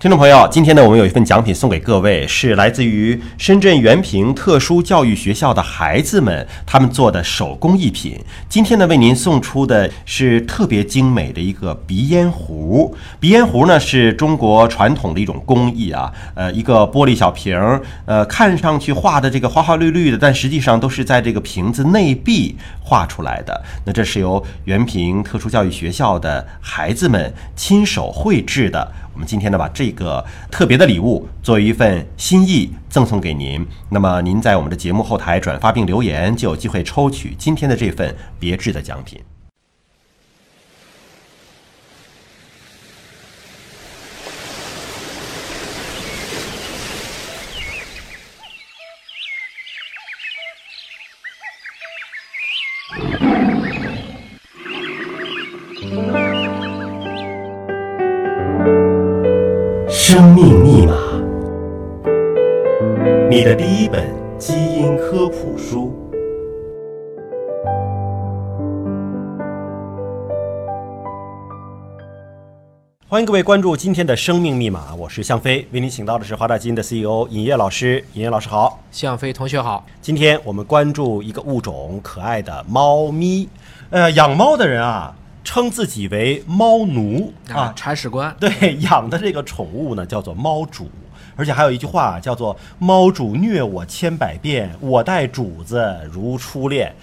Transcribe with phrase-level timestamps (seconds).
[0.00, 8.16] 听众朋友，今天呢，我们有一份奖品送给各位，是来自于深圳原平特殊教育学校的孩子们他们做的手工艺品。
[8.48, 12.94] 今天呢，为您送出的是特别精美的一个鼻烟壶。
[13.18, 23.64] 鼻烟壶呢，是中国传统的一种工艺啊，呃，一个玻璃小瓶儿，呃，看上去画的这个花花绿绿的，但实际上都是在这个瓶子内壁画出来的。
[23.84, 28.92] 那这是由原平特殊教育学校的孩子们亲手绘制的。
[29.18, 33.66] 我们今天呢，把这个特别的礼物作为一份心意赠送给您。
[33.88, 39.20] 那么您在我们的节目后台转发并留言，就有机会抽取今天的这份别致的奖品。
[60.10, 60.94] 生命密码，
[63.28, 65.92] 你的第一本基因科普书。
[73.06, 78.02] 欢迎各位关注今天的生命密码，我是向飞，为您请到的是华大基因的 CEO 尹烨老师。
[78.14, 79.84] 尹烨老师好，向飞同学好。
[80.00, 83.46] 今天我们关注一个物种，可爱的猫咪。
[83.90, 85.14] 呃，养猫的人啊，
[85.48, 88.36] 称自己为猫奴啊，铲屎官。
[88.38, 90.90] 对， 养的这个宠物呢叫做猫主，
[91.36, 96.94] 而且还有一句话叫做“猫主虐我千百遍，我待主子如初恋”。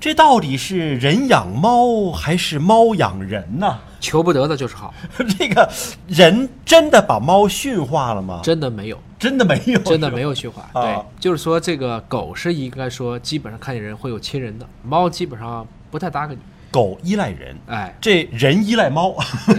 [0.00, 3.80] 这到底是人养猫还是猫养人呢？
[4.00, 4.94] 求不得的就是好，
[5.38, 5.70] 这个
[6.08, 8.40] 人真的把猫驯化了吗？
[8.42, 10.62] 真的没有，真的没有， 真的没有驯化。
[10.72, 16.40] 啊对，就是说这个狗是应该说基本上看见人会有亲人的，猫基本上不太搭理你。
[16.70, 19.14] 狗依赖人，哎，这人依赖猫。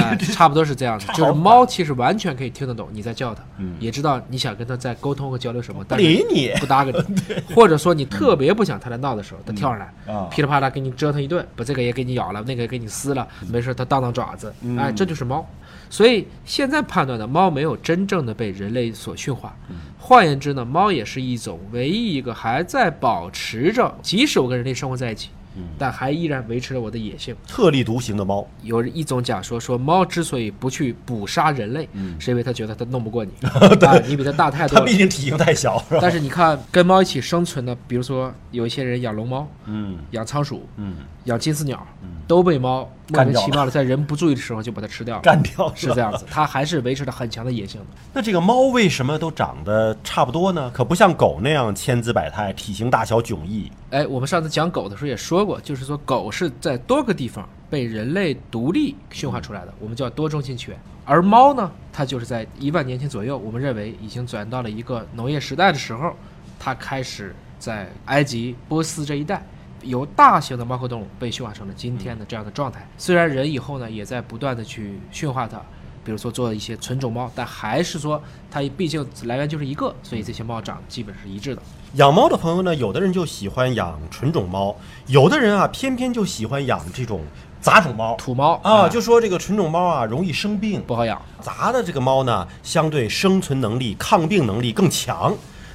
[0.00, 3.74] 哎 差不多是这样的，就是猫其实完全可以听得懂你在叫它，嗯。
[3.80, 6.52] 也知道你想跟它在沟通和交流什么，不但是理你。
[6.60, 6.92] 不搭理。
[7.08, 10.28] 你，或者说你特别不想它来闹的时候，它跳上来，啊。
[10.30, 14.78] 噼里啪啦给你折腾一顿，把这个也给你咬了，那个也给你撕了，没事它荡荡爪子，嗯。
[14.78, 15.44] 哎，这就是猫。
[15.90, 19.76] 所以现在判断的猫没有真正的被人类所驯化，嗯。
[19.98, 25.41] 换言之呢，猫也是一种唯一一个还在保持着，即使我跟人类生活在一起，嗯
[25.78, 27.34] 但还依然维持了我的野性。
[27.46, 33.32] 特立独行的猫，有一种假说，说猫之所以不去捕杀人类，嗯是因为它觉得它弄不过你，
[33.86, 34.96] 啊，你比它大太多了它毕。
[34.96, 35.98] 竟体型太小，是？
[36.00, 41.86] 但是你看，跟猫一起生存的，比如说有一些人养龙猫、嗯养仓鼠、嗯，养金丝鸟，
[42.26, 45.22] 都被猫莫名其妙的在人不注意的时候就把它吃掉了。
[45.22, 47.86] 干掉吧是这样子，它还是维持着很强的野性的。
[48.12, 50.70] 那这个猫为什么都长得差不多呢？
[50.72, 53.70] 可不像狗那样千姿百态，体型大小迥异。
[53.92, 60.80] 哎，我们上次讲狗的时候也说过，就是说狗是在多个地方被人类独立驯化出来的，我们叫多中心起源。
[61.04, 66.16] 而猫呢，它就是在一万年前左右，我们认为已经转到了一个农业时代的时候，
[66.58, 69.44] 它开始在埃及、波斯这一带。
[69.82, 72.86] 由大型的猫科动物被驯化成了今天的这样的状态。
[72.96, 75.60] 虽然人以后呢也在不断的去驯化它，
[76.04, 81.62] 比如说做一些纯种猫，但还是说它毕竟来源就是一个，所以这些猫长基本是一致的。
[81.94, 84.74] 养猫的朋友呢，有的人就喜欢养纯种猫，
[85.06, 87.20] 有的人啊，偏偏就喜欢养这种
[87.60, 91.20] 杂种猫土猫啊，哎就说这个纯种猫啊容易生病，不好养。
[91.40, 95.34] 杂的这个猫呢，相对生存能力、抗病能力更强。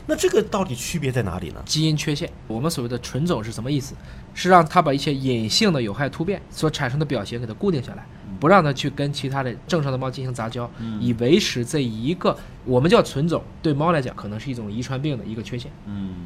[0.10, 1.62] 那这个到底区别在哪里呢？
[1.66, 2.30] 基因缺陷。
[2.48, 3.94] 我们所谓的纯种是什么意思？
[4.34, 8.06] 是让它把一些隐性的有害突变所产生的表型给它固定下来，
[8.40, 15.72] 不让它去跟其他的正常的猫进行杂交，以维持这一个我们叫纯种，对猫来讲可能是一种遗传病的一个缺陷。
[15.86, 16.26] 嗯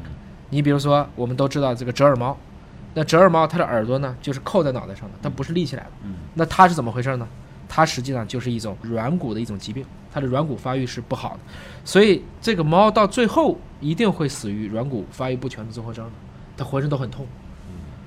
[0.49, 2.37] 你比如说，我们都知道这个折耳猫，
[2.93, 5.89] 那折耳猫它的耳朵呢就是扣在脑袋上的，它不是立起来的。
[6.03, 7.27] 嗯那它是怎么回事呢？
[7.69, 11.39] 它实际上就是一种软骨的一种疾病，它的软骨发育是不好的，
[11.85, 16.05] 所以这个猫到最后一定会死于软骨发育不全的综合征，
[16.57, 17.25] 它浑身都很痛。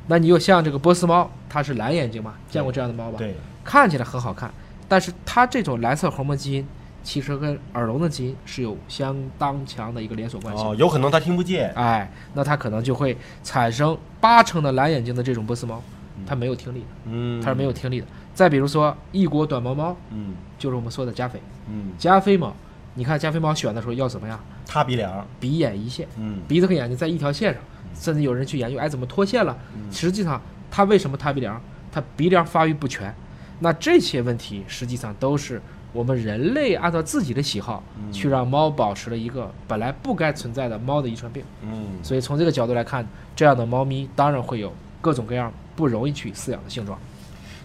[0.07, 2.35] 那你又像这个波斯猫，它是蓝眼睛嘛？
[2.51, 3.17] 见过这样的猫吧？
[3.17, 3.35] 对，
[3.65, 4.51] 看起来很好看，
[4.89, 6.67] 但是它这种蓝色虹膜基因
[7.03, 10.63] 其实跟耳聋的基因是有相当强的一个连锁关系。
[10.63, 11.73] 哦，有可能它听不见。
[11.75, 15.83] 哎，那它可能就会产生八成的蓝眼睛的这种波斯猫，
[16.27, 18.07] 它没有听力的，嗯，它是没有听力的。
[18.33, 22.55] 再比如说异国短毛猫，嗯就是我们说的加菲，嗯，加菲猫，
[22.95, 24.39] 你看加菲猫选的时候要怎么样？
[24.67, 25.27] 塌鼻梁。
[25.39, 27.63] 鼻眼一线，嗯鼻子和眼睛在一条线上，
[27.95, 29.57] 甚至有人去研究，哎，怎么脱线了？
[29.91, 30.41] 实际上，
[30.71, 31.61] 它为什么塌鼻梁？
[31.93, 33.15] 它鼻梁发育不全。
[33.61, 35.61] 那这些问题实际上都是
[35.93, 41.43] 我们人类按照自己的喜好去让猫保持了一个本来不该存在的猫的遗传病。
[41.63, 43.07] 嗯所以从这个角度来看，
[43.37, 46.99] 这样的猫咪当然会有各种各样不容易去饲养的性状。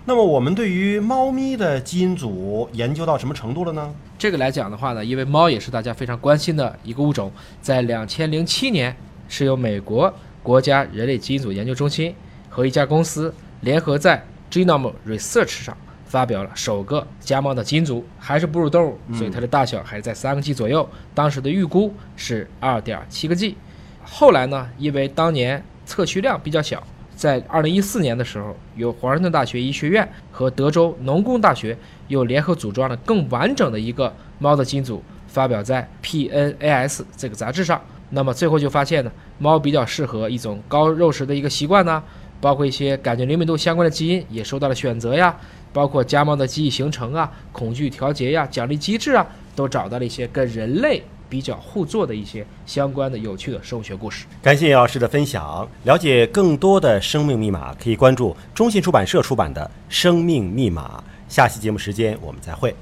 [0.05, 3.93] 那么我们对于猫咪的基因组研究到什么程度了呢？
[4.17, 7.31] 这个来讲的话呢，因为猫也是大家非常关心的一个物种，
[7.61, 8.95] 在两千零七年
[9.27, 10.11] 是由美国
[10.41, 12.15] 国家人类基因组研究中心
[12.47, 15.75] 和一家公司联合在 Genome Research 上
[16.05, 23.55] 发表了首个家猫的基因组，还是哺乳动物，所以它的大小还是在三个 G 左右，当时的预估是二点七个 G。
[24.03, 26.81] 后来呢，因为当年测序量比较小。
[27.15, 37.81] 在二零一四年的时候，由华盛顿大学医学院和德州农工大学又联合组装了更完整的一个猫的基因组，发表在 PNAS 这个杂志上。
[38.11, 42.01] 那么最后就发现呢，猫比较适合一种高肉食的一个习惯呢，
[42.41, 45.35] 包括一些感觉灵敏度相关的基因也受到了选择呀，
[45.73, 49.25] 包括家猫的记忆形成啊、恐惧调节呀、奖励机制啊，
[49.55, 51.03] 都找到了一些跟人类。
[51.29, 54.25] 比较互作的一些相关的有趣的生物学故事。
[54.41, 55.69] 感谢姚老师的分享。
[55.83, 61.03] 了解更多的生命密码，可以关注中信出版社出版的《生命密码》。
[61.31, 62.73] 下期节目时间我们再会。